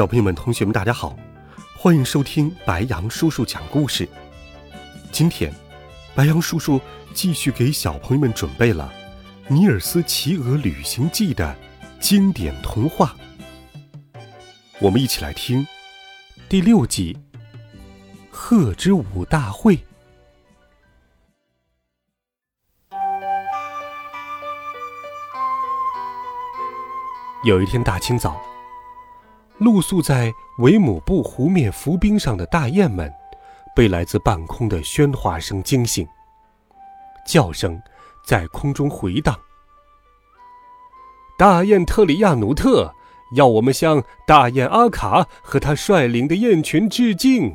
[0.00, 1.14] 小朋友们、同学们，大家好，
[1.76, 4.08] 欢迎收听白羊叔叔讲故事。
[5.12, 5.52] 今天，
[6.14, 6.80] 白羊叔叔
[7.12, 8.90] 继续给小朋友们准备了
[9.52, 11.54] 《尼尔斯骑鹅旅行记》的
[12.00, 13.14] 经典童话。
[14.78, 15.66] 我们一起来听
[16.48, 17.14] 第六集
[18.30, 19.76] 《鹤之舞大会》。
[27.44, 28.40] 有一天大清早。
[29.60, 33.12] 露宿在维姆布湖面浮冰上的大雁们，
[33.76, 36.08] 被来自半空的喧哗声惊醒。
[37.26, 37.80] 叫声
[38.24, 39.38] 在空中回荡。
[41.38, 42.94] 大雁特里亚努特
[43.36, 47.54] 要我们向大雁阿卡和他率领的雁群致敬。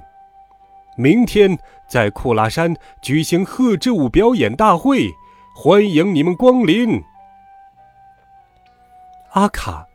[0.96, 1.58] 明天
[1.90, 5.10] 在库拉山举行鹤之舞表演大会，
[5.56, 7.04] 欢迎你们光临。
[9.32, 9.88] 阿卡。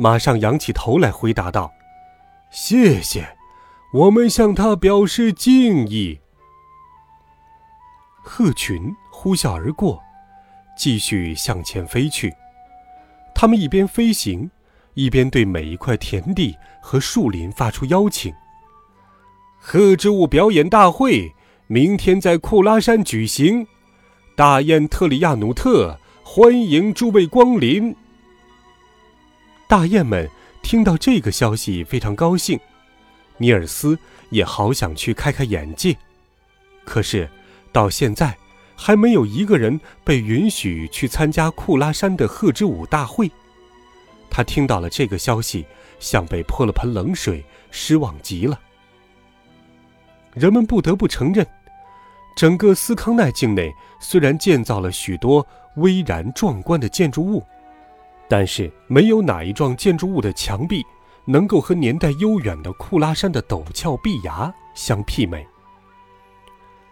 [0.00, 1.72] 马上仰起头来回答道
[2.52, 3.36] ：“谢谢，
[3.92, 6.20] 我们向他表示敬意。”
[8.22, 10.00] 鹤群呼啸而过，
[10.76, 12.32] 继续向前飞去。
[13.34, 14.48] 他们一边飞行，
[14.94, 18.32] 一边对每一块田地和树林发出邀请
[19.58, 21.34] ：“鹤之舞表演大会
[21.66, 23.66] 明天在库拉山举行，
[24.36, 27.96] 大雁特里亚努特欢迎诸位光临。”
[29.68, 30.26] 大雁们
[30.62, 32.58] 听到这个消息非常高兴，
[33.36, 33.98] 尼尔斯
[34.30, 35.94] 也好想去开开眼界，
[36.86, 37.28] 可是
[37.70, 38.34] 到现在
[38.74, 43.30] 还没有一个人被允许去参加库拉山的鹤之舞大会。
[44.30, 45.66] 他听到了这个消息，
[46.00, 48.58] 像被泼了盆冷水，失望极了。
[50.32, 51.46] 人们不得不承认，
[52.34, 57.44] 整个斯康奈境内虽然建造了许多巍然壮观的建筑物。
[58.28, 60.84] 但是没有哪一幢建筑物的墙壁
[61.24, 65.46] 能够和年代悠远的库拉山的陡峭壁崖相媲美。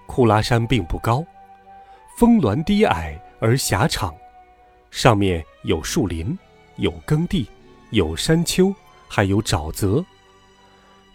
[0.07, 1.25] 库拉山并不高，
[2.17, 4.15] 峰峦低矮而狭长，
[4.91, 6.39] 上面有树林，
[6.77, 7.47] 有耕地，
[7.91, 8.75] 有山丘，
[9.09, 10.05] 还有沼泽。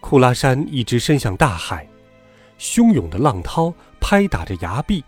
[0.02, 1.88] 库拉山一直伸向大海，
[2.60, 5.04] 汹涌的浪涛拍打着崖壁，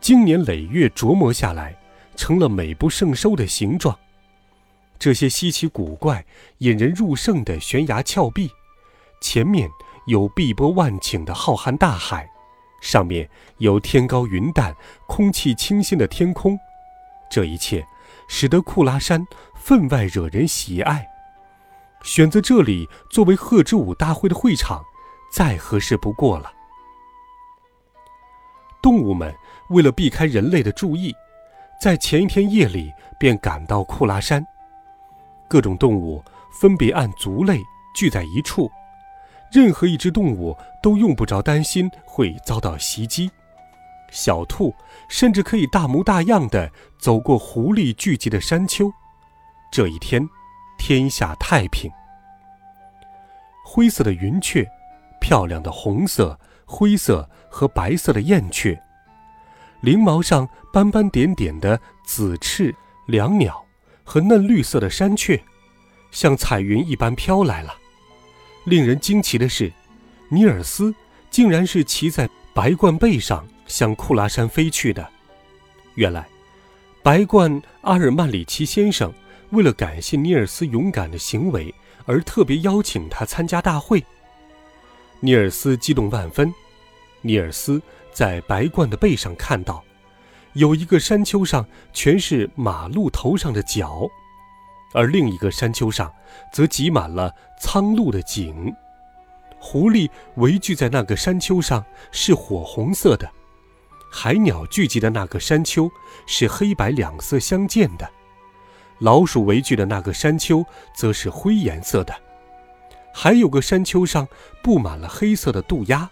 [0.00, 1.74] 经年累月琢磨下来，
[2.14, 3.98] 成了美不胜收的形状。
[5.02, 6.24] 这些稀奇古怪、
[6.58, 8.48] 引人入胜的悬崖峭壁，
[9.20, 9.68] 前面
[10.06, 12.30] 有碧波万顷的浩瀚大海，
[12.80, 14.72] 上面有天高云淡、
[15.08, 16.56] 空气清新的天空。
[17.28, 17.84] 这一切
[18.28, 19.26] 使得库拉山
[19.56, 21.04] 分外惹人喜爱。
[22.04, 24.84] 选择这里作为贺之舞大会的会场，
[25.32, 26.52] 再合适不过了。
[28.80, 29.34] 动物们
[29.70, 31.12] 为了避开人类的注意，
[31.80, 34.46] 在前一天夜里便赶到库拉山。
[35.52, 37.62] 各种动物分别按族类
[37.94, 38.72] 聚在一处，
[39.52, 43.30] 任何一只动物都用不着担心会遭到袭击。
[44.10, 44.74] 小兔
[45.10, 48.90] 甚至可以大模大样地走过狐狸聚集的山丘。
[49.70, 50.26] 这一天，
[50.78, 51.90] 天下太平。
[53.62, 54.66] 灰色的云雀，
[55.20, 58.82] 漂亮的红色、灰色和白色的燕雀，
[59.82, 62.74] 翎毛上斑斑点点的紫翅
[63.06, 63.62] 两鸟。
[64.04, 65.42] 和嫩绿色的山雀，
[66.10, 67.74] 像彩云一般飘来了。
[68.64, 69.72] 令人惊奇的是，
[70.28, 70.94] 尼尔斯
[71.30, 75.08] 竟然是骑在白鹳背上向库拉山飞去的。
[75.94, 76.26] 原来，
[77.02, 79.12] 白鹳阿尔曼里奇先生
[79.50, 81.74] 为了感谢尼尔斯勇敢的行为，
[82.06, 84.04] 而特别邀请他参加大会。
[85.20, 86.52] 尼尔斯激动万分。
[87.20, 87.80] 尼尔斯
[88.12, 89.84] 在白鹳的背上看到。
[90.54, 94.06] 有一个山丘上全是马鹿头上的角，
[94.92, 96.12] 而另一个山丘上
[96.52, 98.74] 则挤满了苍鹭的颈。
[99.58, 103.30] 狐狸围聚在那个山丘上是火红色的，
[104.12, 105.90] 海鸟聚集的那个山丘
[106.26, 108.10] 是黑白两色相间的，
[108.98, 110.62] 老鼠围聚的那个山丘
[110.94, 112.14] 则是灰颜色的，
[113.14, 114.28] 还有个山丘上
[114.62, 116.10] 布满了黑色的渡鸦。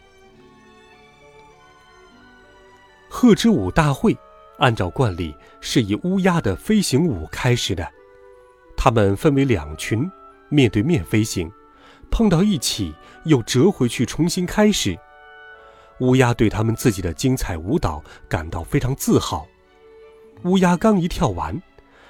[3.10, 4.16] 贺知武大会。
[4.60, 7.86] 按照惯例，是以乌鸦的飞行舞开始的。
[8.76, 10.10] 它们分为两群，
[10.48, 11.50] 面对面飞行，
[12.10, 14.98] 碰到一起又折回去重新开始。
[16.00, 19.46] 乌鸦对他们自己的精彩舞蹈感到非常自豪。
[20.44, 21.60] 乌鸦刚一跳完，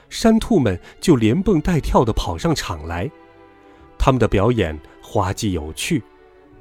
[0.08, 3.10] 山兔们就连蹦带跳地跑上场来。
[3.98, 6.02] 他们的表演滑稽有趣，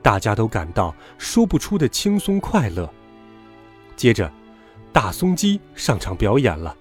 [0.01, 2.91] 大家都感到说不出的轻松快乐。
[3.95, 4.31] 接着，
[4.91, 6.75] 大松鸡上场表演了，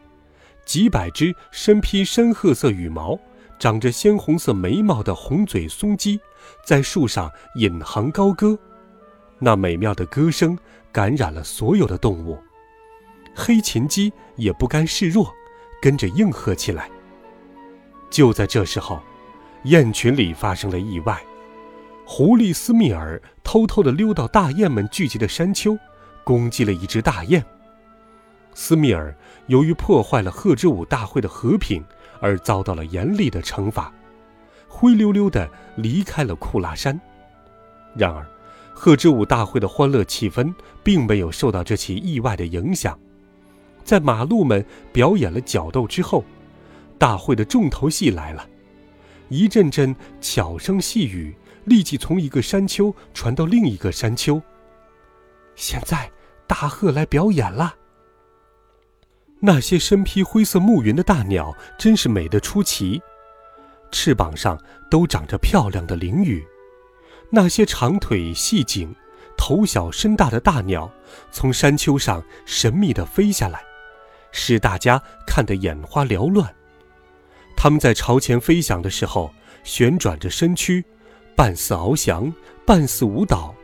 [0.65, 3.19] 几百只身披深褐色羽毛、
[3.59, 6.19] 长着鲜红色眉毛的红嘴松鸡
[6.65, 8.59] 在树上引吭高歌。
[9.39, 10.59] 那美妙的歌声
[10.91, 12.39] 感染了所有的动物，
[13.35, 15.33] 黑琴鸡也不甘示弱，
[15.81, 16.91] 跟着应和起来。
[18.11, 19.01] 就在这时候，
[19.65, 21.23] 雁群里发生了意外，
[22.07, 25.79] 狐狸斯密尔偷偷地溜到大雁们聚集的山丘，
[26.25, 27.45] 攻击了一只大雁。
[28.61, 29.15] 斯密尔
[29.47, 31.81] 由于破坏了贺之武大会的和平，
[32.21, 33.95] 而遭到了严厉的惩罚，
[34.67, 37.01] 灰溜溜地离开了库拉山。
[37.95, 38.27] 然而，
[38.75, 40.53] 贺之武大会的欢乐气氛
[40.83, 42.99] 并没有受到这起意外的影响。
[43.85, 46.25] 在马鹿们表演了角斗之后，
[46.99, 48.45] 大会的重头戏来了。
[49.29, 51.33] 一阵阵悄声细语
[51.65, 54.43] 立即从一个山丘传到另一个山丘。
[55.55, 56.11] 现在，
[56.49, 57.77] 大鹤来表演了。
[59.41, 63.01] 那些身披灰色暮云的大鸟真是美得出奇，
[63.93, 64.59] 翅膀上
[64.91, 66.45] 都长着漂亮的翎羽。
[67.31, 68.95] 那些长腿细颈、
[69.37, 70.91] 头小身大的大鸟，
[71.31, 73.63] 从山丘上神秘地飞下来，
[74.33, 76.53] 使大家看得眼花缭乱。
[77.57, 79.33] 它们在朝前飞翔的时候，
[79.63, 80.85] 旋转着身躯，
[81.37, 82.33] 半似翱翔，
[82.67, 83.55] 半似舞蹈。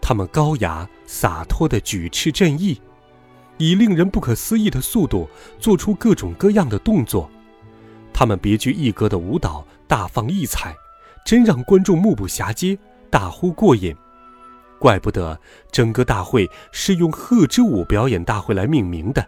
[0.00, 2.80] 它们高雅洒脱地举翅振翼，
[3.58, 5.28] 以令人不可思议的速度
[5.58, 7.30] 做出各种各样的动作。
[8.12, 10.74] 他们别具一格的舞蹈大放异彩，
[11.24, 12.78] 真让观众目不暇接。
[13.10, 13.96] 大呼过瘾，
[14.78, 15.40] 怪不得
[15.72, 19.26] 整个大会是用“鹤之舞”表演大会来命名的。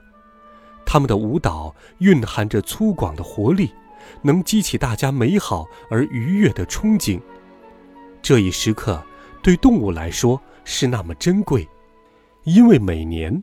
[0.85, 3.73] 他们的舞蹈蕴含着粗犷的活力，
[4.21, 7.19] 能激起大家美好而愉悦的憧憬。
[8.21, 9.03] 这一时刻
[9.43, 11.67] 对动物来说是那么珍贵，
[12.44, 13.43] 因为每年